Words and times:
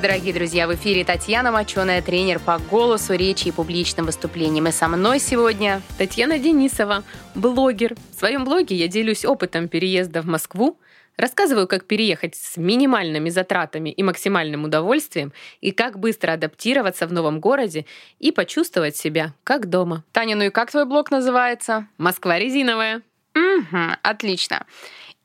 Дорогие 0.00 0.32
друзья! 0.32 0.66
В 0.66 0.74
эфире 0.76 1.04
Татьяна 1.04 1.52
Моченая, 1.52 2.00
тренер 2.00 2.38
по 2.38 2.58
голосу, 2.58 3.12
речи 3.12 3.48
и 3.48 3.52
публичным 3.52 4.06
выступлениям. 4.06 4.66
И 4.66 4.72
со 4.72 4.88
мной 4.88 5.18
сегодня 5.18 5.82
Татьяна 5.98 6.38
Денисова, 6.38 7.04
блогер. 7.34 7.94
В 8.14 8.18
своем 8.18 8.46
блоге 8.46 8.76
я 8.76 8.88
делюсь 8.88 9.26
опытом 9.26 9.68
переезда 9.68 10.22
в 10.22 10.26
Москву, 10.26 10.78
рассказываю, 11.18 11.68
как 11.68 11.84
переехать 11.84 12.34
с 12.34 12.56
минимальными 12.56 13.28
затратами 13.28 13.90
и 13.90 14.02
максимальным 14.02 14.64
удовольствием, 14.64 15.34
и 15.60 15.70
как 15.70 15.98
быстро 15.98 16.32
адаптироваться 16.32 17.06
в 17.06 17.12
новом 17.12 17.38
городе 17.38 17.84
и 18.18 18.32
почувствовать 18.32 18.96
себя 18.96 19.34
как 19.44 19.68
дома. 19.68 20.02
Таня, 20.12 20.34
ну 20.34 20.44
и 20.44 20.50
как 20.50 20.70
твой 20.70 20.86
блог 20.86 21.10
называется? 21.10 21.88
Москва 21.98 22.38
резиновая. 22.38 23.02
Угу, 23.34 23.98
отлично. 24.02 24.64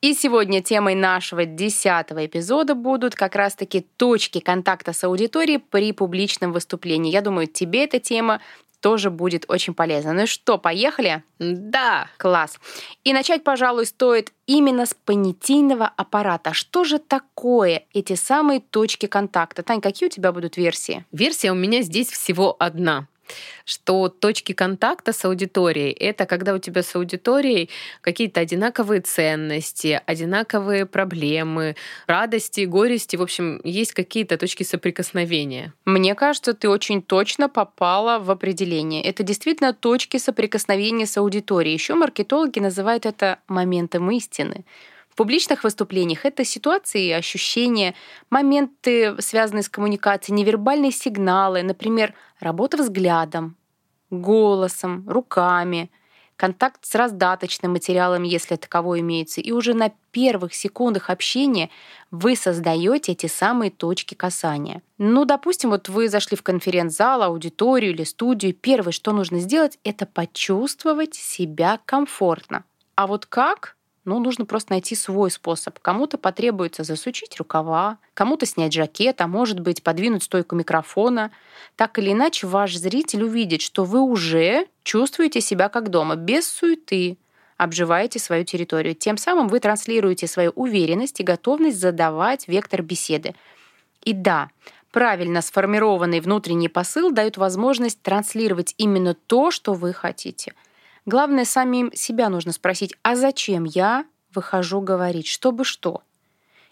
И 0.06 0.14
сегодня 0.14 0.62
темой 0.62 0.94
нашего 0.94 1.44
десятого 1.46 2.26
эпизода 2.26 2.76
будут 2.76 3.16
как 3.16 3.34
раз-таки 3.34 3.80
точки 3.80 4.38
контакта 4.38 4.92
с 4.92 5.02
аудиторией 5.02 5.58
при 5.58 5.90
публичном 5.90 6.52
выступлении. 6.52 7.10
Я 7.10 7.22
думаю, 7.22 7.48
тебе 7.48 7.86
эта 7.86 7.98
тема 7.98 8.40
тоже 8.80 9.10
будет 9.10 9.46
очень 9.48 9.74
полезна. 9.74 10.12
Ну 10.12 10.28
что, 10.28 10.58
поехали? 10.58 11.24
Да. 11.40 12.06
Класс. 12.18 12.60
И 13.02 13.12
начать, 13.12 13.42
пожалуй, 13.42 13.84
стоит 13.84 14.32
именно 14.46 14.86
с 14.86 14.94
понятийного 14.94 15.90
аппарата. 15.96 16.52
Что 16.52 16.84
же 16.84 17.00
такое 17.00 17.82
эти 17.92 18.14
самые 18.14 18.60
точки 18.60 19.06
контакта? 19.06 19.64
Тань, 19.64 19.80
какие 19.80 20.06
у 20.08 20.12
тебя 20.12 20.30
будут 20.30 20.56
версии? 20.56 21.04
Версия 21.10 21.50
у 21.50 21.56
меня 21.56 21.82
здесь 21.82 22.12
всего 22.12 22.54
одна 22.60 23.08
что 23.64 24.08
точки 24.08 24.52
контакта 24.52 25.12
с 25.12 25.24
аудиторией— 25.24 25.92
это 26.00 26.26
когда 26.26 26.54
у 26.54 26.58
тебя 26.58 26.82
с 26.82 26.94
аудиторией 26.94 27.70
какие-то 28.00 28.40
одинаковые 28.40 29.00
ценности, 29.00 30.00
одинаковые 30.06 30.86
проблемы, 30.86 31.76
радости, 32.06 32.62
горести. 32.64 33.16
В 33.16 33.22
общем, 33.22 33.60
есть 33.64 33.92
какие-то 33.92 34.38
точки 34.38 34.62
соприкосновения. 34.62 35.72
Мне 35.84 36.14
кажется, 36.14 36.54
ты 36.54 36.68
очень 36.68 37.02
точно 37.02 37.48
попала 37.48 38.18
в 38.18 38.30
определение. 38.30 39.02
Это 39.02 39.22
действительно 39.22 39.72
точки 39.72 40.16
соприкосновения 40.18 41.06
с 41.06 41.16
аудиторией. 41.16 41.74
Еще 41.74 41.94
маркетологи 41.94 42.60
называют 42.60 43.06
это 43.06 43.38
моментом 43.48 44.10
истины. 44.10 44.64
В 45.16 45.24
публичных 45.24 45.64
выступлениях 45.64 46.26
это 46.26 46.44
ситуации, 46.44 47.10
ощущения, 47.10 47.94
моменты, 48.28 49.16
связанные 49.22 49.62
с 49.62 49.68
коммуникацией, 49.70 50.36
невербальные 50.36 50.92
сигналы, 50.92 51.62
например, 51.62 52.12
работа 52.38 52.76
взглядом, 52.76 53.56
голосом, 54.10 55.08
руками, 55.08 55.90
контакт 56.36 56.84
с 56.84 56.94
раздаточным 56.94 57.72
материалом, 57.72 58.24
если 58.24 58.56
таково 58.56 59.00
имеется, 59.00 59.40
и 59.40 59.52
уже 59.52 59.72
на 59.72 59.90
первых 60.10 60.52
секундах 60.52 61.08
общения 61.08 61.70
вы 62.10 62.36
создаете 62.36 63.12
эти 63.12 63.26
самые 63.26 63.70
точки 63.70 64.12
касания. 64.12 64.82
Ну, 64.98 65.24
допустим, 65.24 65.70
вот 65.70 65.88
вы 65.88 66.10
зашли 66.10 66.36
в 66.36 66.42
конференц-зал, 66.42 67.22
аудиторию 67.22 67.92
или 67.92 68.04
студию, 68.04 68.52
первое, 68.52 68.92
что 68.92 69.12
нужно 69.12 69.38
сделать, 69.38 69.78
это 69.82 70.04
почувствовать 70.04 71.14
себя 71.14 71.80
комфортно. 71.86 72.64
А 72.96 73.06
вот 73.06 73.24
как? 73.24 73.75
Ну, 74.06 74.20
нужно 74.20 74.46
просто 74.46 74.72
найти 74.72 74.94
свой 74.94 75.32
способ. 75.32 75.80
Кому-то 75.80 76.16
потребуется 76.16 76.84
засучить 76.84 77.36
рукава, 77.38 77.98
кому-то 78.14 78.46
снять 78.46 78.72
жакет, 78.72 79.20
а 79.20 79.26
может 79.26 79.58
быть 79.58 79.82
подвинуть 79.82 80.22
стойку 80.22 80.54
микрофона. 80.54 81.32
Так 81.74 81.98
или 81.98 82.12
иначе, 82.12 82.46
ваш 82.46 82.76
зритель 82.76 83.24
увидит, 83.24 83.62
что 83.62 83.82
вы 83.82 84.00
уже 84.00 84.68
чувствуете 84.84 85.40
себя 85.40 85.68
как 85.68 85.90
дома, 85.90 86.14
без 86.14 86.46
суеты, 86.46 87.18
обживаете 87.56 88.20
свою 88.20 88.44
территорию. 88.44 88.94
Тем 88.94 89.16
самым 89.16 89.48
вы 89.48 89.58
транслируете 89.58 90.28
свою 90.28 90.52
уверенность 90.52 91.18
и 91.18 91.24
готовность 91.24 91.80
задавать 91.80 92.46
вектор 92.46 92.82
беседы. 92.82 93.34
И 94.04 94.12
да, 94.12 94.50
правильно 94.92 95.42
сформированный 95.42 96.20
внутренний 96.20 96.68
посыл 96.68 97.10
дает 97.10 97.38
возможность 97.38 98.00
транслировать 98.02 98.72
именно 98.78 99.14
то, 99.14 99.50
что 99.50 99.74
вы 99.74 99.92
хотите– 99.92 100.54
Главное, 101.06 101.44
самим 101.44 101.92
себя 101.94 102.28
нужно 102.28 102.52
спросить, 102.52 102.94
а 103.02 103.14
зачем 103.14 103.64
я 103.64 104.04
выхожу 104.34 104.80
говорить, 104.80 105.28
чтобы 105.28 105.64
что? 105.64 106.02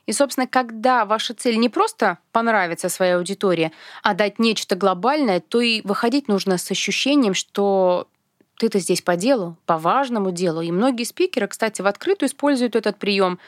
И, 0.06 0.12
собственно, 0.12 0.46
когда 0.46 1.04
ваша 1.04 1.34
цель 1.34 1.56
не 1.58 1.68
просто 1.68 2.18
понравиться 2.32 2.88
своей 2.88 3.14
аудитории, 3.14 3.72
а 4.02 4.12
дать 4.12 4.38
нечто 4.38 4.76
глобальное, 4.76 5.40
то 5.40 5.60
и 5.60 5.80
выходить 5.82 6.28
нужно 6.28 6.58
с 6.58 6.70
ощущением, 6.70 7.32
что 7.32 8.08
ты-то 8.58 8.80
здесь 8.80 9.02
по 9.02 9.16
делу, 9.16 9.56
по 9.66 9.78
важному 9.78 10.30
делу. 10.30 10.60
И 10.60 10.70
многие 10.70 11.04
спикеры, 11.04 11.48
кстати, 11.48 11.80
в 11.80 11.86
открытую 11.86 12.28
используют 12.28 12.76
этот 12.76 12.98
прием. 12.98 13.38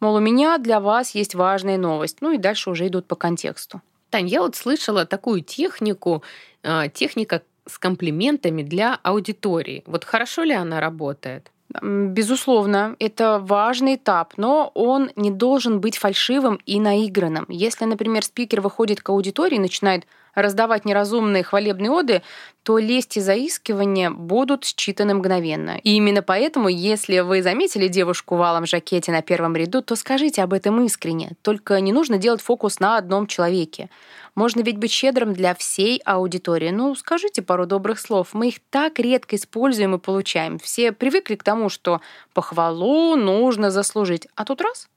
Мол, 0.00 0.14
у 0.14 0.20
меня 0.20 0.58
для 0.58 0.80
вас 0.80 1.14
есть 1.14 1.34
важная 1.34 1.76
новость. 1.76 2.18
Ну 2.20 2.32
и 2.32 2.38
дальше 2.38 2.70
уже 2.70 2.86
идут 2.86 3.06
по 3.06 3.14
контексту. 3.14 3.82
Тань, 4.10 4.28
я 4.28 4.40
вот 4.40 4.56
слышала 4.56 5.04
такую 5.04 5.42
технику, 5.42 6.22
а, 6.62 6.88
техника 6.88 7.42
с 7.66 7.78
комплиментами 7.78 8.62
для 8.62 8.98
аудитории. 9.02 9.82
Вот 9.86 10.04
хорошо 10.04 10.42
ли 10.44 10.52
она 10.54 10.80
работает? 10.80 11.50
Безусловно, 11.82 12.94
это 13.00 13.38
важный 13.40 13.96
этап, 13.96 14.34
но 14.36 14.70
он 14.74 15.10
не 15.16 15.30
должен 15.30 15.80
быть 15.80 15.98
фальшивым 15.98 16.60
и 16.64 16.78
наигранным. 16.78 17.46
Если, 17.48 17.84
например, 17.84 18.24
спикер 18.24 18.60
выходит 18.60 19.02
к 19.02 19.08
аудитории 19.10 19.56
и 19.56 19.60
начинает 19.60 20.06
раздавать 20.36 20.84
неразумные 20.84 21.42
хвалебные 21.42 21.90
оды, 21.90 22.22
то 22.62 22.78
лесть 22.78 23.16
и 23.16 23.20
заискивание 23.20 24.10
будут 24.10 24.64
считаны 24.64 25.14
мгновенно. 25.14 25.78
И 25.82 25.92
именно 25.92 26.22
поэтому, 26.22 26.68
если 26.68 27.20
вы 27.20 27.42
заметили 27.42 27.88
девушку 27.88 28.36
в 28.36 28.42
алом 28.42 28.66
жакете 28.66 29.12
на 29.12 29.22
первом 29.22 29.56
ряду, 29.56 29.82
то 29.82 29.96
скажите 29.96 30.42
об 30.42 30.52
этом 30.52 30.84
искренне. 30.84 31.32
Только 31.42 31.80
не 31.80 31.92
нужно 31.92 32.18
делать 32.18 32.42
фокус 32.42 32.78
на 32.78 32.98
одном 32.98 33.26
человеке. 33.26 33.88
Можно 34.34 34.60
ведь 34.60 34.76
быть 34.76 34.90
щедрым 34.90 35.32
для 35.32 35.54
всей 35.54 35.98
аудитории. 36.04 36.70
Ну, 36.70 36.94
скажите 36.94 37.40
пару 37.40 37.66
добрых 37.66 37.98
слов. 37.98 38.34
Мы 38.34 38.48
их 38.48 38.56
так 38.70 38.98
редко 38.98 39.36
используем 39.36 39.94
и 39.94 39.98
получаем. 39.98 40.58
Все 40.58 40.92
привыкли 40.92 41.36
к 41.36 41.42
тому, 41.42 41.70
что 41.70 42.00
похвалу 42.34 43.16
нужно 43.16 43.70
заслужить. 43.70 44.28
А 44.34 44.44
тут 44.44 44.60
раз 44.60 44.88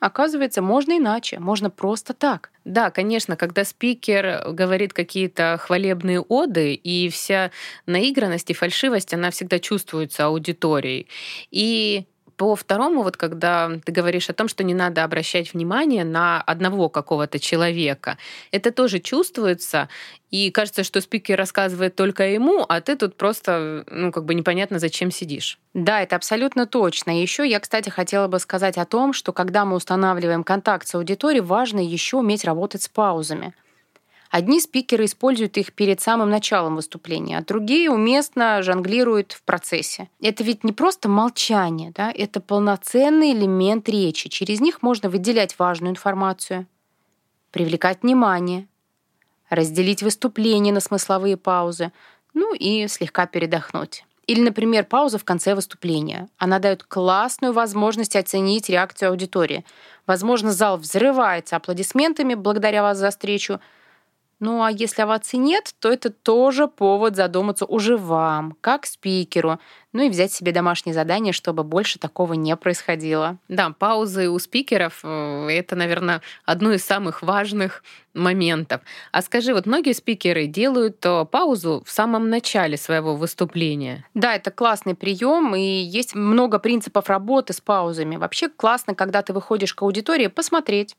Оказывается, 0.00 0.62
можно 0.62 0.96
иначе, 0.98 1.38
можно 1.38 1.70
просто 1.70 2.14
так. 2.14 2.50
Да, 2.64 2.90
конечно, 2.90 3.36
когда 3.36 3.64
спикер 3.64 4.42
говорит 4.52 4.92
какие-то 4.92 5.58
хвалебные 5.60 6.20
оды, 6.20 6.74
и 6.74 7.08
вся 7.08 7.50
наигранность 7.86 8.50
и 8.50 8.54
фальшивость, 8.54 9.14
она 9.14 9.30
всегда 9.30 9.58
чувствуется 9.58 10.26
аудиторией. 10.26 11.08
И 11.50 12.06
по 12.36 12.54
второму, 12.54 13.02
вот 13.02 13.16
когда 13.16 13.70
ты 13.84 13.92
говоришь 13.92 14.28
о 14.28 14.34
том, 14.34 14.48
что 14.48 14.62
не 14.62 14.74
надо 14.74 15.04
обращать 15.04 15.54
внимание 15.54 16.04
на 16.04 16.40
одного 16.42 16.88
какого-то 16.88 17.38
человека, 17.38 18.18
это 18.50 18.70
тоже 18.72 18.98
чувствуется, 19.00 19.88
и 20.30 20.50
кажется, 20.50 20.84
что 20.84 21.00
спикер 21.00 21.38
рассказывает 21.38 21.96
только 21.96 22.28
ему, 22.28 22.64
а 22.68 22.80
ты 22.80 22.96
тут 22.96 23.16
просто, 23.16 23.84
ну, 23.90 24.12
как 24.12 24.24
бы 24.24 24.34
непонятно, 24.34 24.78
зачем 24.78 25.10
сидишь. 25.10 25.58
Да, 25.72 26.02
это 26.02 26.16
абсолютно 26.16 26.66
точно. 26.66 27.20
Еще 27.20 27.48
я, 27.48 27.60
кстати, 27.60 27.88
хотела 27.88 28.28
бы 28.28 28.38
сказать 28.38 28.76
о 28.76 28.84
том, 28.84 29.12
что 29.12 29.32
когда 29.32 29.64
мы 29.64 29.76
устанавливаем 29.76 30.44
контакт 30.44 30.86
с 30.86 30.94
аудиторией, 30.94 31.42
важно 31.42 31.80
еще 31.80 32.18
уметь 32.18 32.44
работать 32.44 32.82
с 32.82 32.88
паузами. 32.88 33.54
Одни 34.30 34.60
спикеры 34.60 35.04
используют 35.04 35.56
их 35.56 35.72
перед 35.72 36.00
самым 36.00 36.30
началом 36.30 36.76
выступления, 36.76 37.38
а 37.38 37.44
другие 37.44 37.90
уместно 37.90 38.62
жонглируют 38.62 39.32
в 39.32 39.42
процессе. 39.42 40.08
Это 40.20 40.42
ведь 40.42 40.64
не 40.64 40.72
просто 40.72 41.08
молчание, 41.08 41.92
да? 41.94 42.10
это 42.10 42.40
полноценный 42.40 43.32
элемент 43.32 43.88
речи. 43.88 44.28
Через 44.28 44.60
них 44.60 44.82
можно 44.82 45.08
выделять 45.08 45.58
важную 45.58 45.92
информацию, 45.92 46.66
привлекать 47.52 48.02
внимание, 48.02 48.66
разделить 49.48 50.02
выступление 50.02 50.74
на 50.74 50.80
смысловые 50.80 51.36
паузы, 51.36 51.92
ну 52.34 52.54
и 52.54 52.88
слегка 52.88 53.26
передохнуть. 53.26 54.04
Или, 54.26 54.40
например, 54.40 54.84
пауза 54.84 55.18
в 55.18 55.24
конце 55.24 55.54
выступления. 55.54 56.28
Она 56.36 56.58
дает 56.58 56.82
классную 56.82 57.52
возможность 57.52 58.16
оценить 58.16 58.68
реакцию 58.68 59.10
аудитории. 59.10 59.64
Возможно, 60.04 60.50
зал 60.50 60.78
взрывается 60.78 61.54
аплодисментами 61.54 62.34
благодаря 62.34 62.82
вас 62.82 62.98
за 62.98 63.10
встречу– 63.10 63.60
ну 64.38 64.62
а 64.62 64.70
если 64.70 65.02
оваций 65.02 65.38
нет, 65.38 65.74
то 65.78 65.90
это 65.90 66.10
тоже 66.10 66.68
повод 66.68 67.16
задуматься 67.16 67.64
уже 67.64 67.96
вам, 67.96 68.56
как 68.60 68.84
спикеру, 68.84 69.58
ну 69.92 70.02
и 70.02 70.10
взять 70.10 70.30
себе 70.30 70.52
домашнее 70.52 70.92
задание, 70.92 71.32
чтобы 71.32 71.64
больше 71.64 71.98
такого 71.98 72.34
не 72.34 72.54
происходило. 72.56 73.38
Да, 73.48 73.70
паузы 73.70 74.28
у 74.28 74.38
спикеров 74.38 75.00
э,— 75.02 75.48
это, 75.50 75.74
наверное, 75.74 76.20
одно 76.44 76.72
из 76.72 76.84
самых 76.84 77.22
важных 77.22 77.82
моментов. 78.12 78.82
А 79.10 79.22
скажи, 79.22 79.54
вот 79.54 79.64
многие 79.64 79.94
спикеры 79.94 80.46
делают 80.46 81.04
э, 81.06 81.24
паузу 81.24 81.82
в 81.86 81.90
самом 81.90 82.28
начале 82.28 82.76
своего 82.76 83.16
выступления. 83.16 84.04
Да, 84.12 84.34
это 84.34 84.50
классный 84.50 84.94
прием, 84.94 85.54
и 85.54 85.60
есть 85.60 86.14
много 86.14 86.58
принципов 86.58 87.08
работы 87.08 87.54
с 87.54 87.62
паузами. 87.62 88.16
Вообще 88.16 88.50
классно, 88.50 88.94
когда 88.94 89.22
ты 89.22 89.32
выходишь 89.32 89.74
к 89.74 89.80
аудитории, 89.80 90.26
посмотреть, 90.26 90.94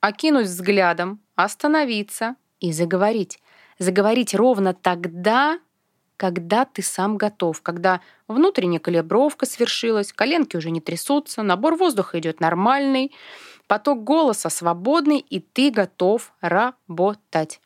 окинуть 0.00 0.46
взглядом, 0.46 1.20
остановиться, 1.34 2.36
и 2.60 2.72
заговорить. 2.72 3.40
Заговорить 3.78 4.34
ровно 4.34 4.74
тогда, 4.74 5.58
когда 6.16 6.64
ты 6.64 6.82
сам 6.82 7.16
готов, 7.16 7.60
когда 7.62 8.00
внутренняя 8.26 8.80
калибровка 8.80 9.46
свершилась, 9.46 10.12
коленки 10.12 10.56
уже 10.56 10.70
не 10.70 10.80
трясутся, 10.80 11.42
набор 11.42 11.76
воздуха 11.76 12.18
идет 12.18 12.40
нормальный, 12.40 13.12
Поток 13.66 14.04
голоса 14.04 14.48
свободный, 14.48 15.18
и 15.18 15.40
ты 15.40 15.70
готов 15.70 16.32
работать. 16.40 17.60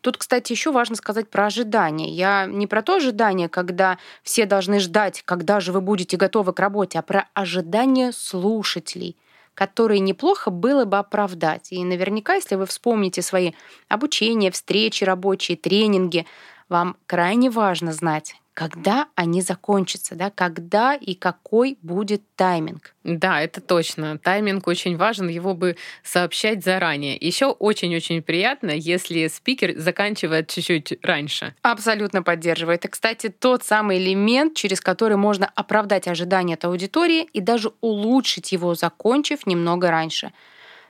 Тут, 0.00 0.16
кстати, 0.16 0.52
еще 0.52 0.70
важно 0.70 0.96
сказать 0.96 1.30
про 1.30 1.46
ожидание. 1.46 2.08
Я 2.08 2.46
не 2.46 2.66
про 2.66 2.82
то 2.82 2.96
ожидание, 2.96 3.48
когда 3.48 3.98
все 4.22 4.46
должны 4.46 4.78
ждать, 4.78 5.22
когда 5.22 5.60
же 5.60 5.72
вы 5.72 5.80
будете 5.80 6.16
готовы 6.16 6.52
к 6.52 6.60
работе, 6.60 6.98
а 6.98 7.02
про 7.02 7.28
ожидание 7.34 8.12
слушателей 8.12 9.16
которые 9.54 10.00
неплохо 10.00 10.50
было 10.50 10.84
бы 10.84 10.98
оправдать. 10.98 11.72
И 11.72 11.82
наверняка, 11.84 12.34
если 12.34 12.56
вы 12.56 12.66
вспомните 12.66 13.22
свои 13.22 13.52
обучения, 13.88 14.50
встречи 14.50 15.04
рабочие, 15.04 15.56
тренинги, 15.56 16.26
вам 16.68 16.96
крайне 17.06 17.50
важно 17.50 17.92
знать, 17.92 18.36
когда 18.54 19.08
они 19.16 19.42
закончатся, 19.42 20.14
да, 20.14 20.30
когда 20.30 20.94
и 20.94 21.14
какой 21.14 21.76
будет 21.82 22.22
тайминг. 22.36 22.94
Да, 23.02 23.42
это 23.42 23.60
точно. 23.60 24.16
Тайминг 24.18 24.66
очень 24.68 24.96
важен, 24.96 25.28
его 25.28 25.54
бы 25.54 25.76
сообщать 26.04 26.64
заранее. 26.64 27.16
Еще 27.16 27.46
очень-очень 27.46 28.22
приятно, 28.22 28.70
если 28.70 29.26
спикер 29.26 29.76
заканчивает 29.76 30.48
чуть-чуть 30.48 30.94
раньше. 31.02 31.54
Абсолютно 31.62 32.22
поддерживаю. 32.22 32.76
Это, 32.76 32.88
кстати, 32.88 33.28
тот 33.28 33.64
самый 33.64 33.98
элемент, 33.98 34.54
через 34.54 34.80
который 34.80 35.16
можно 35.16 35.50
оправдать 35.54 36.06
ожидания 36.06 36.54
от 36.54 36.64
аудитории 36.64 37.24
и 37.32 37.40
даже 37.40 37.72
улучшить 37.80 38.52
его, 38.52 38.74
закончив 38.74 39.46
немного 39.46 39.90
раньше. 39.90 40.32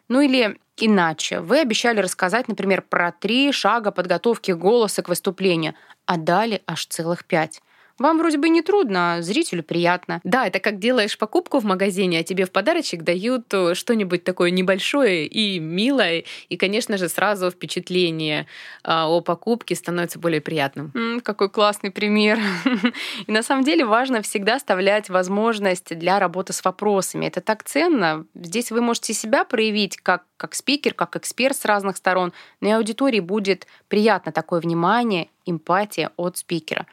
Ну 0.09 0.21
или 0.21 0.59
иначе. 0.77 1.41
Вы 1.41 1.61
обещали 1.61 2.01
рассказать, 2.01 2.49
например, 2.49 2.83
про 2.83 3.12
три 3.12 3.53
шага 3.53 3.91
подготовки 3.91 4.51
голоса 4.53 5.03
к 5.03 5.09
выступлению, 5.09 5.75
а 6.06 6.17
дали 6.17 6.62
аж 6.67 6.87
целых 6.87 7.25
пять. 7.25 7.62
Вам 7.99 8.19
вроде 8.19 8.38
бы 8.38 8.49
не 8.49 8.62
трудно, 8.62 9.14
а 9.14 9.23
зрителю 9.23 9.62
приятно. 9.62 10.20
Да, 10.25 10.46
это 10.46 10.58
как 10.58 10.79
делаешь 10.79 11.17
покупку 11.17 11.61
в 11.61 11.64
магазине, 11.64 12.19
а 12.19 12.23
тебе 12.25 12.44
в 12.44 12.50
подарочек 12.50 13.02
дают 13.02 13.52
э, 13.52 13.75
что-нибудь 13.75 14.25
такое 14.25 14.50
небольшое 14.50 15.26
и 15.26 15.61
милое, 15.61 16.25
и, 16.49 16.56
конечно 16.56 16.99
же, 16.99 17.08
сразу 17.08 17.50
впечатление 17.50 18.46
а, 18.82 19.08
о 19.08 19.20
покупке 19.20 19.76
становится 19.76 20.19
более 20.19 20.41
приятным. 20.41 20.91
М, 20.94 21.20
какой 21.20 21.49
классный 21.49 21.91
пример. 21.91 22.38
И 23.26 23.32
на 23.32 23.43
самом 23.43 23.64
деле 23.64 23.85
важно 23.85 24.23
всегда 24.23 24.56
оставлять 24.56 25.08
возможность 25.08 25.96
для 25.96 26.19
работы 26.19 26.52
с 26.52 26.64
вопросами. 26.64 27.26
Это 27.26 27.41
так 27.41 27.62
ценно. 27.62 28.26
Здесь 28.35 28.70
вы 28.70 28.81
можете 28.81 29.14
себя 29.14 29.44
проявить 29.44 29.99
как, 29.99 30.25
как 30.37 30.55
спикер, 30.55 30.94
как 30.94 31.17
эксперт 31.17 31.56
с 31.56 31.64
разных 31.64 31.96
сторон, 31.96 32.32
но 32.61 32.69
и 32.69 32.73
аудитории 32.73 33.20
будет 33.20 33.67
приятно 33.88 34.32
такое 34.32 34.61
внимание, 34.61 35.29
эмпатия 35.46 36.11
от 36.17 36.38
спикера. 36.38 36.87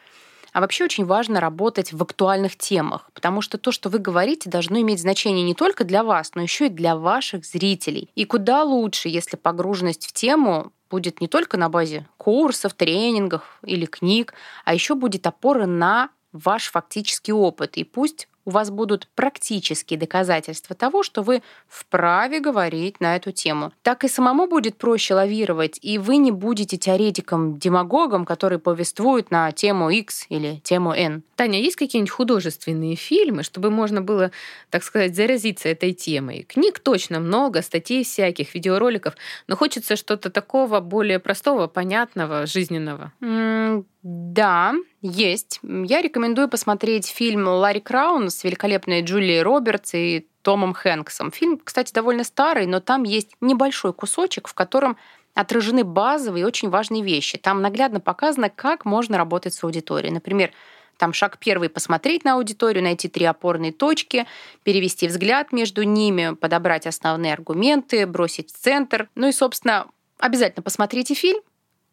А 0.51 0.59
вообще 0.59 0.83
очень 0.83 1.05
важно 1.05 1.39
работать 1.39 1.93
в 1.93 2.01
актуальных 2.01 2.57
темах, 2.57 3.09
потому 3.13 3.41
что 3.41 3.57
то, 3.57 3.71
что 3.71 3.89
вы 3.89 3.99
говорите, 3.99 4.49
должно 4.49 4.79
иметь 4.81 4.99
значение 4.99 5.43
не 5.43 5.55
только 5.55 5.83
для 5.83 6.03
вас, 6.03 6.31
но 6.35 6.41
еще 6.41 6.67
и 6.67 6.69
для 6.69 6.95
ваших 6.95 7.45
зрителей. 7.45 8.09
И 8.15 8.25
куда 8.25 8.63
лучше, 8.63 9.07
если 9.07 9.37
погруженность 9.37 10.07
в 10.07 10.11
тему 10.11 10.73
будет 10.89 11.21
не 11.21 11.27
только 11.27 11.57
на 11.57 11.69
базе 11.69 12.05
курсов, 12.17 12.73
тренингов 12.73 13.59
или 13.63 13.85
книг, 13.85 14.33
а 14.65 14.73
еще 14.73 14.95
будет 14.95 15.25
опора 15.25 15.65
на 15.65 16.09
ваш 16.33 16.69
фактический 16.69 17.33
опыт. 17.33 17.77
И 17.77 17.83
пусть 17.83 18.27
у 18.45 18.51
вас 18.51 18.69
будут 18.69 19.07
практические 19.15 19.99
доказательства 19.99 20.75
того, 20.75 21.03
что 21.03 21.21
вы 21.21 21.41
вправе 21.67 22.39
говорить 22.39 22.99
на 22.99 23.15
эту 23.15 23.31
тему. 23.31 23.71
Так 23.81 24.03
и 24.03 24.07
самому 24.07 24.47
будет 24.47 24.77
проще 24.77 25.13
лавировать, 25.13 25.79
и 25.81 25.97
вы 25.97 26.17
не 26.17 26.31
будете 26.31 26.77
теоретиком-демагогом, 26.77 28.25
который 28.25 28.59
повествует 28.59 29.31
на 29.31 29.51
тему 29.51 29.89
X 29.89 30.25
или 30.29 30.61
тему 30.63 30.93
N. 30.93 31.23
Таня, 31.35 31.59
есть 31.59 31.75
какие-нибудь 31.75 32.11
художественные 32.11 32.95
фильмы, 32.95 33.43
чтобы 33.43 33.71
можно 33.71 34.01
было, 34.01 34.31
так 34.69 34.83
сказать, 34.83 35.15
заразиться 35.15 35.69
этой 35.69 35.93
темой? 35.93 36.43
Книг 36.43 36.79
точно 36.79 37.19
много, 37.19 37.61
статей 37.61 38.03
всяких, 38.03 38.53
видеороликов, 38.53 39.15
но 39.47 39.55
хочется 39.55 39.95
что-то 39.95 40.29
такого 40.29 40.79
более 40.79 41.19
простого, 41.19 41.67
понятного, 41.67 42.45
жизненного. 42.45 43.11
Mm, 43.21 43.85
да, 44.03 44.73
есть. 45.01 45.59
Я 45.63 46.01
рекомендую 46.01 46.47
посмотреть 46.49 47.07
фильм 47.07 47.47
«Ларри 47.47 47.79
Краун» 47.79 48.29
с 48.29 48.43
великолепной 48.43 49.01
Джулией 49.01 49.41
Робертс 49.41 49.93
и 49.93 50.27
Томом 50.41 50.73
Хэнксом. 50.73 51.31
Фильм, 51.31 51.59
кстати, 51.63 51.93
довольно 51.93 52.23
старый, 52.23 52.65
но 52.65 52.79
там 52.79 53.03
есть 53.03 53.31
небольшой 53.41 53.93
кусочек, 53.93 54.47
в 54.47 54.53
котором 54.53 54.97
отражены 55.33 55.83
базовые 55.83 56.43
и 56.43 56.45
очень 56.45 56.69
важные 56.69 57.03
вещи. 57.03 57.37
Там 57.37 57.61
наглядно 57.61 57.99
показано, 57.99 58.49
как 58.49 58.85
можно 58.85 59.17
работать 59.17 59.53
с 59.53 59.63
аудиторией. 59.63 60.13
Например, 60.13 60.51
там 60.97 61.13
шаг 61.13 61.37
первый— 61.39 61.69
посмотреть 61.69 62.23
на 62.23 62.33
аудиторию, 62.33 62.83
найти 62.83 63.07
три 63.07 63.25
опорные 63.25 63.71
точки, 63.71 64.27
перевести 64.63 65.07
взгляд 65.07 65.51
между 65.51 65.83
ними, 65.83 66.35
подобрать 66.35 66.85
основные 66.85 67.33
аргументы, 67.33 68.05
бросить 68.05 68.51
в 68.51 68.57
центр. 68.57 69.09
Ну 69.15 69.27
и, 69.27 69.31
собственно, 69.31 69.87
обязательно 70.19 70.61
посмотрите 70.61 71.15
фильм, 71.15 71.41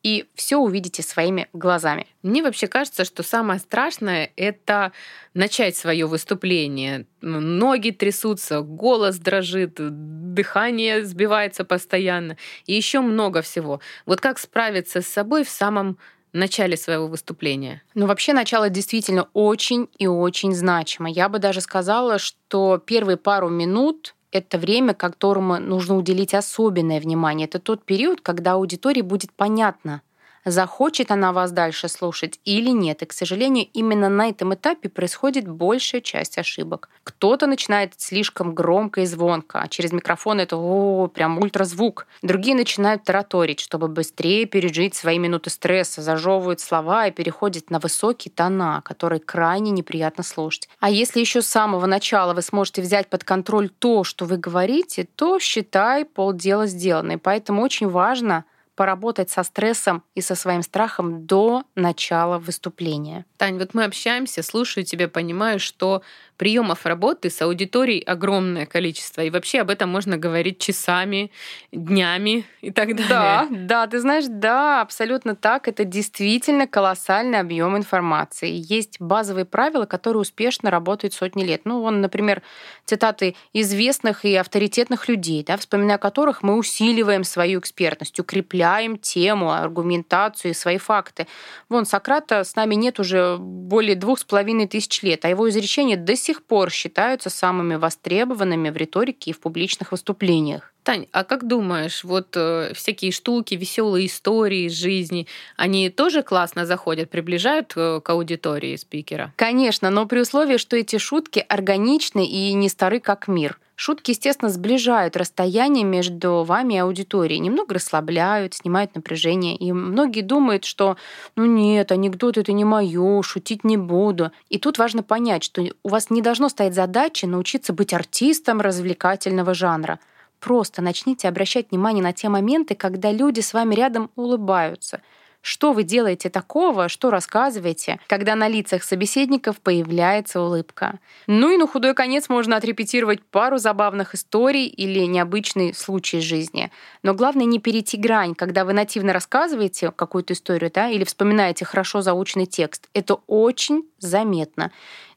и 0.03 0.27
все 0.35 0.57
увидите 0.57 1.03
своими 1.03 1.49
глазами. 1.53 2.07
Мне 2.23 2.43
вообще 2.43 2.67
кажется, 2.67 3.05
что 3.05 3.23
самое 3.23 3.59
страшное— 3.59 4.31
это 4.37 4.93
начать 5.35 5.77
свое 5.77 6.07
выступление. 6.07 7.07
Ноги 7.21 7.91
трясутся, 7.91 8.61
голос 8.61 9.19
дрожит, 9.19 9.75
дыхание 9.77 11.05
сбивается 11.05 11.65
постоянно, 11.65 12.37
и 12.67 12.75
еще 12.75 13.01
много 13.01 13.43
всего. 13.43 13.81
Вот 14.07 14.21
как 14.21 14.39
справиться 14.39 15.03
с 15.03 15.07
собой 15.07 15.45
в 15.45 15.51
самом 15.51 15.99
начале 16.33 16.77
своего 16.77 17.09
выступления? 17.09 17.83
Ну, 17.95 18.07
вообще, 18.07 18.33
начало 18.33 18.71
действительно 18.71 19.29
очень 19.33 19.89
и 19.99 20.07
очень 20.07 20.55
значимо. 20.55 21.11
Я 21.11 21.29
бы 21.29 21.39
даже 21.39 21.61
сказала, 21.61 22.19
что 22.19 22.79
первые 22.79 23.17
пару 23.17 23.49
минут 23.49 24.15
это 24.31 24.59
время, 24.59 24.95
которому 24.95 25.59
нужно 25.59 25.97
уделить 25.97 26.35
особенное 26.35 27.01
внимание. 27.01 27.47
Это 27.47 27.59
тот 27.59 27.85
период, 27.85 28.21
когда 28.21 28.53
аудитории 28.53 29.03
будет 29.03 29.33
понятно, 29.33 30.03
захочет 30.51 31.11
она 31.11 31.33
вас 31.33 31.53
дальше 31.53 31.89
слушать 31.89 32.41
или 32.45 32.71
нет. 32.71 33.03
И, 33.03 33.07
к 33.07 33.13
сожалению, 33.13 33.67
именно 33.73 34.09
на 34.09 34.29
этом 34.29 34.55
этапе 34.55 34.89
происходит 34.89 35.49
большая 35.49 36.01
часть 36.01 36.39
ошибок. 36.39 36.89
Кто-то 37.05 37.47
начинает 37.47 37.95
слишком 37.97 38.55
громко 38.55 39.03
и 39.03 39.07
звонко, 39.07 39.61
а 39.61 39.69
через 39.69 39.93
микрофон 39.93 40.41
это 40.41 40.57
о, 40.57 41.09
прям 41.09 41.39
ультразвук. 41.39 42.07
Другие 42.23 42.55
начинают 42.55 43.05
тараторить, 43.05 43.61
чтобы 43.61 43.89
быстрее 43.89 44.47
пережить 44.47 44.95
свои 44.95 45.19
минуты 45.19 45.51
стресса, 45.51 46.03
зажевывают 46.03 46.61
слова 46.61 47.07
и 47.07 47.13
переходят 47.13 47.71
на 47.71 47.79
высокие 47.79 48.33
тона, 48.33 48.83
которые 48.85 49.21
крайне 49.21 49.71
неприятно 49.71 50.23
слушать. 50.23 50.69
А 50.81 50.91
если 50.91 51.21
еще 51.21 51.43
с 51.43 51.47
самого 51.47 51.87
начала 51.87 52.35
вы 52.35 52.43
сможете 52.43 52.83
взять 52.83 53.09
под 53.09 53.25
контроль 53.25 53.69
то, 53.69 54.05
что 54.05 54.25
вы 54.25 54.37
говорите, 54.37 55.09
то 55.17 55.39
считай 55.39 56.05
полдела 56.05 56.67
сделано. 56.67 57.13
И 57.13 57.17
поэтому 57.17 57.63
очень 57.63 57.89
важно 57.89 58.45
поработать 58.79 59.29
со 59.29 59.43
стрессом 59.43 60.05
и 60.15 60.21
со 60.21 60.37
своим 60.37 60.63
страхом 60.63 61.27
до 61.27 61.65
начала 61.75 62.39
выступления. 62.39 63.25
Тань, 63.37 63.59
вот 63.59 63.75
мы 63.75 63.83
общаемся, 63.83 64.45
слушаю 64.45 64.85
тебя, 64.85 65.09
понимаю, 65.09 65.59
что 65.59 66.03
приемов 66.37 66.87
работы 66.87 67.29
с 67.29 67.43
аудиторией 67.43 68.01
огромное 68.01 68.67
количество. 68.67 69.23
И 69.23 69.31
вообще 69.31 69.63
об 69.63 69.71
этом 69.71 69.91
можно 69.91 70.17
говорить 70.17 70.61
часами, 70.61 71.33
днями 71.73 72.45
и 72.61 72.71
так 72.71 72.95
далее. 72.95 73.09
Да, 73.09 73.49
да, 73.51 73.87
ты 73.89 73.99
знаешь, 73.99 74.27
да, 74.29 74.81
абсолютно 74.81 75.35
так. 75.35 75.67
Это 75.67 75.83
действительно 75.83 76.69
колоссальный 76.69 77.41
объем 77.41 77.77
информации. 77.77 78.53
Есть 78.53 79.01
базовые 79.01 79.45
правила, 79.45 79.87
которые 79.87 80.21
успешно 80.21 80.71
работают 80.71 81.15
сотни 81.15 81.43
лет. 81.43 81.63
Ну, 81.65 81.81
вон, 81.81 82.01
например, 82.01 82.43
цитаты 82.85 83.35
известных 83.53 84.25
и 84.25 84.37
авторитетных 84.37 85.09
людей, 85.09 85.43
да, 85.43 85.57
вспоминая 85.57 85.99
которых 85.99 86.45
мы 86.45 86.57
усиливаем 86.57 87.25
свою 87.25 87.59
экспертность, 87.59 88.21
укрепляем 88.21 88.68
тему, 89.01 89.53
аргументацию 89.53 90.53
и 90.53 90.55
свои 90.55 90.79
факты. 90.79 91.27
Вон, 91.69 91.85
Сократа 91.85 92.45
с 92.45 92.57
нами 92.57 92.75
нет 92.75 92.99
уже 93.01 93.37
более 93.39 93.97
двух 93.97 94.19
с 94.19 94.25
половиной 94.25 94.67
тысяч 94.67 95.03
лет, 95.03 95.25
а 95.25 95.29
его 95.29 95.49
изречения 95.49 95.97
до 95.97 96.17
сих 96.17 96.39
сих 96.39 96.45
пор 96.45 96.71
считаются 96.71 97.31
самыми 97.31 97.77
востребованными 97.77 98.71
в 98.71 98.77
риторике 98.77 99.31
и 99.31 99.35
в 99.35 99.41
публичных 99.41 99.93
выступлениях. 99.93 100.73
Тань, 100.83 101.07
а 101.13 101.25
как 101.25 101.47
думаешь, 101.47 102.05
вот 102.05 102.29
э, 102.37 102.73
всякие 102.75 103.13
штуки, 103.13 103.55
веселые 103.55 104.07
истории 104.07 104.67
из 104.67 104.73
жизни, 104.73 105.27
они 105.57 105.91
тоже 105.91 106.23
классно 106.23 106.65
заходят, 106.65 107.11
приближают 107.11 107.73
э, 107.77 108.01
к 108.03 108.11
аудитории 108.11 108.77
спикера? 108.77 109.33
Конечно, 109.37 109.91
но 109.91 110.07
при 110.07 110.21
условии, 110.21 110.59
что 110.59 110.77
эти 110.77 110.99
шутки 110.99 111.45
органичны 111.49 112.27
и 112.27 112.53
не 112.53 112.69
стары 112.69 113.01
как 113.01 113.29
мир. 113.29 113.59
Шутки, 113.81 114.11
естественно, 114.11 114.51
сближают 114.51 115.17
расстояние 115.17 115.85
между 115.85 116.43
вами 116.43 116.75
и 116.75 116.79
аудиторией, 116.79 117.39
немного 117.39 117.77
расслабляют, 117.77 118.55
снимают 118.55 118.97
напряжение. 118.97 119.55
И 119.55 119.71
многие 119.71 120.23
думают, 120.23 120.65
что 120.65 120.97
ну 121.37 121.45
нет, 121.45 121.93
анекдот 121.93 122.39
это 122.39 122.51
не 122.51 122.65
мое, 122.65 123.23
шутить 123.23 123.63
не 123.63 123.77
буду. 123.77 124.33
И 124.49 124.59
тут 124.59 124.79
важно 124.79 125.05
понять, 125.05 125.45
что 125.45 125.63
у 125.85 125.89
вас 125.91 126.11
не 126.11 126.23
должно 126.23 126.49
стоять 126.49 126.75
задача 126.75 127.29
научиться 127.29 127.73
быть 127.73 127.95
артистом 127.95 128.61
развлекательного 128.61 129.55
жанра. 129.55 130.01
Просто 130.41 130.83
начните 130.83 131.29
обращать 131.29 131.71
внимание 131.71 132.03
на 132.03 132.13
те 132.13 132.29
моменты, 132.29 132.75
когда 132.75 133.13
люди 133.13 133.39
с 133.39 133.55
вами 133.55 133.77
рядом 133.77 134.11
улыбаются— 134.17 135.03
Что 135.49 135.73
вы 135.73 135.83
делаете 135.83 136.29
такого, 136.29 136.91
что 136.91 137.09
рассказываете, 137.09 137.99
когда 138.07 138.35
на 138.35 138.49
лицах 138.49 138.83
собеседников 138.83 139.63
появляется 139.63 140.43
улыбка? 140.43 140.99
Ну 141.27 141.51
и 141.51 141.57
на 141.57 141.67
худой 141.67 141.95
конец 141.95 142.29
можно 142.29 142.57
отрепетировать 142.57 143.25
пару 143.25 143.57
забавных 143.57 144.15
историй 144.15 144.67
или 144.67 145.07
необычный 145.07 145.73
случай 145.73 146.21
жизни. 146.21 146.71
Но 147.03 147.15
главное 147.15 147.47
не 147.47 147.61
перейти 147.61 147.97
грань, 147.97 148.35
когда 148.35 148.67
вы 148.67 148.75
нативно 148.75 149.15
рассказываете 149.15 149.91
какую-то 149.91 150.35
историю, 150.35 150.71
да, 150.71 150.91
или 150.91 151.05
вспоминаете 151.05 151.65
хорошо 151.65 152.03
заученный 152.03 152.45
текст. 152.45 152.91
Это 152.93 153.15
очень 153.27 153.85
заметно. 154.01 154.71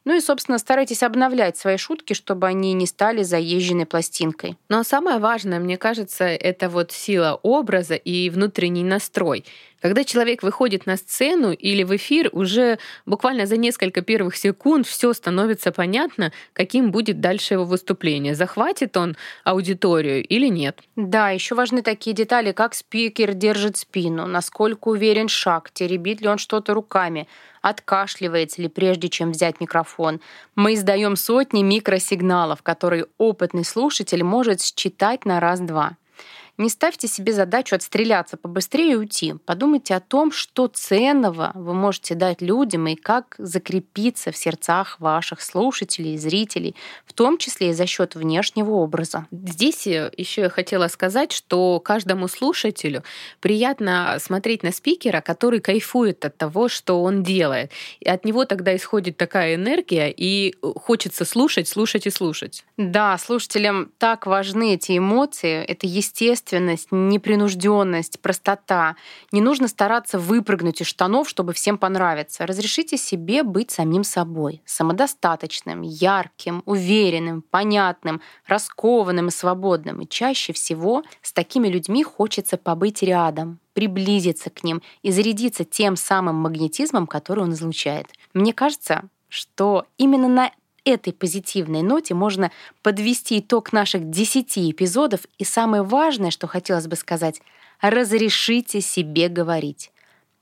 Ну 0.04 0.16
и, 0.16 0.20
собственно, 0.20 0.58
старайтесь 0.58 1.02
обновлять 1.02 1.56
свои 1.56 1.76
шутки, 1.76 2.12
чтобы 2.12 2.46
они 2.46 2.72
не 2.72 2.86
стали 2.86 3.22
заезженной 3.22 3.86
пластинкой. 3.86 4.56
Но 4.68 4.82
самое 4.82 5.18
важное, 5.18 5.60
мне 5.60 5.76
кажется, 5.76 6.24
это 6.24 6.68
вот 6.68 6.92
сила 6.92 7.38
образа 7.42 7.94
и 7.94 8.28
внутренний 8.30 8.84
настрой. 8.84 9.44
Когда 9.82 10.04
человек 10.04 10.44
выходит 10.44 10.86
на 10.86 10.96
сцену 10.96 11.52
или 11.52 11.82
в 11.82 11.94
эфир, 11.96 12.30
уже 12.32 12.78
буквально 13.04 13.46
за 13.46 13.56
несколько 13.56 14.00
первых 14.00 14.36
секунд 14.36 14.86
все 14.86 15.12
становится 15.12 15.72
понятно, 15.72 16.32
каким 16.52 16.92
будет 16.92 17.20
дальше 17.20 17.54
его 17.54 17.64
выступление. 17.64 18.36
Захватит 18.36 18.96
он 18.96 19.16
аудиторию 19.42 20.24
или 20.24 20.46
нет. 20.46 20.78
Да, 20.94 21.30
еще 21.30 21.56
важны 21.56 21.82
такие 21.82 22.14
детали, 22.14 22.52
как 22.52 22.74
спикер 22.74 23.34
держит 23.34 23.76
спину, 23.76 24.26
насколько 24.26 24.88
уверен 24.88 25.26
шаг, 25.26 25.72
теребит 25.72 26.20
ли 26.20 26.28
он 26.28 26.38
что-то 26.38 26.74
руками, 26.74 27.26
откашливается 27.62 28.60
ли 28.60 28.68
прежде, 28.68 29.08
чем 29.08 29.32
взять 29.32 29.60
микрофон. 29.60 30.20
Мы 30.54 30.74
издаем 30.74 31.16
сотни 31.16 31.62
микросигналов, 31.62 32.62
которые 32.62 33.06
опытный 33.16 33.64
слушатель 33.64 34.22
может 34.22 34.60
считать 34.60 35.24
на 35.24 35.40
раз-два. 35.40 35.96
Не 36.58 36.68
ставьте 36.68 37.08
себе 37.08 37.32
задачу 37.32 37.74
отстреляться 37.74 38.36
побыстрее 38.36 38.92
и 38.92 38.96
уйти. 38.96 39.34
Подумайте 39.46 39.94
о 39.94 40.00
том, 40.00 40.30
что 40.30 40.68
ценного 40.68 41.50
вы 41.54 41.72
можете 41.72 42.14
дать 42.14 42.42
людям 42.42 42.86
и 42.88 42.94
как 42.94 43.34
закрепиться 43.38 44.32
в 44.32 44.36
сердцах 44.36 45.00
ваших 45.00 45.40
слушателей 45.40 46.14
и 46.14 46.18
зрителей, 46.18 46.76
в 47.06 47.14
том 47.14 47.38
числе 47.38 47.70
и 47.70 47.72
за 47.72 47.86
счет 47.86 48.14
внешнего 48.14 48.72
образа. 48.72 49.26
Здесь 49.30 49.86
еще 49.86 50.42
я 50.42 50.50
хотела 50.50 50.88
сказать, 50.88 51.32
что 51.32 51.80
каждому 51.80 52.28
слушателю 52.28 53.02
приятно 53.40 54.18
смотреть 54.20 54.62
на 54.62 54.72
спикера, 54.72 55.22
который 55.22 55.60
кайфует 55.60 56.22
от 56.26 56.36
того, 56.36 56.68
что 56.68 57.02
он 57.02 57.22
делает. 57.22 57.70
И 58.00 58.08
от 58.10 58.26
него 58.26 58.44
тогда 58.44 58.76
исходит 58.76 59.16
такая 59.16 59.54
энергия, 59.54 60.12
и 60.14 60.54
хочется 60.76 61.24
слушать, 61.24 61.66
слушать 61.66 62.06
и 62.06 62.10
слушать. 62.10 62.64
Да, 62.76 63.16
слушателям 63.16 63.90
так 63.96 64.26
важны 64.26 64.74
эти 64.74 64.98
эмоции, 64.98 65.64
это 65.64 65.86
естественно 65.86 66.41
естественность, 66.42 66.88
непринужденность, 66.90 68.20
простота. 68.20 68.96
Не 69.32 69.40
нужно 69.40 69.68
стараться 69.68 70.18
выпрыгнуть 70.18 70.80
из 70.80 70.86
штанов, 70.86 71.28
чтобы 71.28 71.52
всем 71.52 71.78
понравиться. 71.78 72.46
Разрешите 72.46 72.96
себе 72.96 73.42
быть 73.42 73.70
самим 73.70 74.04
собой, 74.04 74.62
самодостаточным, 74.64 75.82
ярким, 75.82 76.62
уверенным, 76.66 77.42
понятным, 77.42 78.20
раскованным 78.46 79.28
и 79.28 79.30
свободным. 79.30 80.00
И 80.00 80.08
чаще 80.08 80.52
всего 80.52 81.02
с 81.22 81.32
такими 81.32 81.68
людьми 81.68 82.02
хочется 82.02 82.56
побыть 82.56 83.02
рядом, 83.02 83.58
приблизиться 83.74 84.50
к 84.50 84.64
ним 84.64 84.82
и 85.02 85.12
зарядиться 85.12 85.64
тем 85.64 85.96
самым 85.96 86.36
магнетизмом, 86.36 87.06
который 87.06 87.44
он 87.44 87.52
излучает. 87.52 88.06
Мне 88.34 88.52
кажется, 88.52 89.04
что 89.28 89.86
именно 89.96 90.28
на 90.28 90.52
этой 90.84 91.12
позитивной 91.12 91.82
ноте 91.82 92.14
можно 92.14 92.50
подвести 92.82 93.38
итог 93.38 93.72
наших 93.72 94.10
10 94.10 94.58
эпизодов. 94.58 95.20
И 95.38 95.44
самое 95.44 95.82
важное, 95.82 96.30
что 96.30 96.46
хотелось 96.46 96.86
бы 96.86 96.96
сказать, 96.96 97.40
разрешите 97.80 98.80
себе 98.80 99.28
говорить. 99.28 99.90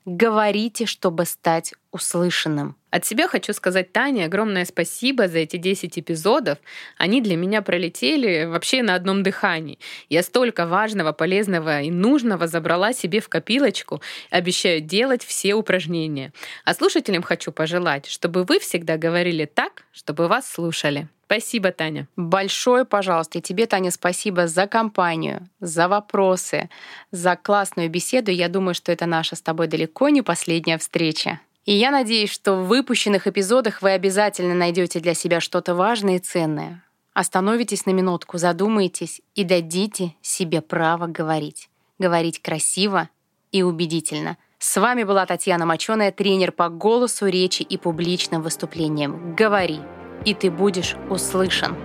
Говорите, 0.07 0.87
чтобы 0.87 1.26
стать 1.26 1.75
услышанным. 1.92 2.76
От 2.90 3.04
себя 3.04 3.28
хочу 3.28 3.52
сказать 3.52 3.92
Тане 3.92 4.25
огромное 4.25 4.64
спасибо 4.64 5.28
за 5.28 5.38
эти 5.38 5.57
10 5.57 5.99
эпизодов. 5.99 6.59
Они 6.97 7.21
для 7.21 7.37
меня 7.37 7.62
пролетели 7.62 8.47
вообще 8.47 8.83
на 8.83 8.95
одном 8.95 9.23
дыхании. 9.23 9.78
Я 10.09 10.23
столько 10.23 10.66
важного, 10.66 11.12
полезного 11.12 11.83
и 11.83 11.90
нужного 11.90 12.47
забрала 12.47 12.92
себе 12.92 13.21
в 13.21 13.28
копилочку. 13.28 14.00
Обещаю 14.30 14.80
делать 14.80 15.23
все 15.23 15.54
упражнения. 15.54 16.33
А 16.64 16.75
слушателям 16.75 17.23
хочу 17.23 17.52
пожелать, 17.52 18.07
чтобы 18.07 18.45
вы 18.45 18.59
всегда 18.59 18.97
говорили 18.97 19.45
так, 19.45 19.85
чтобы 19.92 20.26
вас 20.26 20.50
слушали. 20.50 21.09
Спасибо, 21.31 21.71
Таня. 21.71 22.09
Большое, 22.17 22.85
пожалуйста. 22.85 23.39
И 23.39 23.41
тебе, 23.41 23.67
Таня, 23.67 23.93
спасибо 23.93 24.49
за 24.49 24.67
компанию, 24.67 25.49
за 25.61 25.87
вопросы, 25.87 26.69
за 27.13 27.37
классную 27.37 27.89
беседу. 27.89 28.33
Я 28.33 28.49
думаю, 28.49 28.75
что 28.75 28.91
это 28.91 29.07
наша 29.07 29.37
с 29.37 29.41
тобой 29.41 29.69
далеко 29.69 30.09
не 30.09 30.23
последняя 30.23 30.77
встреча. 30.77 31.39
И 31.67 31.73
я 31.73 31.93
надеюсь, 31.93 32.33
что 32.33 32.55
в 32.55 32.67
выпущенных 32.67 33.29
эпизодах 33.29 33.81
вы 33.81 33.93
обязательно 33.93 34.55
найдете 34.55 34.99
для 34.99 35.15
себя 35.15 35.39
что-то 35.39 35.77
важное 35.77 36.17
и 36.17 36.19
ценное. 36.19 36.83
Остановитесь 37.13 37.87
на 37.87 37.93
минутку, 37.93 38.37
задумайтесь 38.37 39.23
и 39.37 39.45
дадите 39.45 40.17
себе 40.23 40.61
право 40.61 41.07
говорить. 41.07 41.69
Говорить 42.01 42.43
красиво 42.43 43.09
и 43.53 43.63
убедительно. 43.63 44.37
С 44.59 44.81
вами 44.81 45.05
была 45.05 45.27
Татьяна 45.27 45.65
Моченая, 45.65 46.11
тренер 46.11 46.51
по 46.51 46.69
голосу, 46.69 47.29
речи 47.29 47.63
и 47.63 47.77
публичным 47.77 48.43
выступлениям. 48.43 49.37
Говори, 49.37 49.79
и 50.25 50.35
ты 50.35 50.50
будешь 50.50 50.97
услышан. 51.09 51.77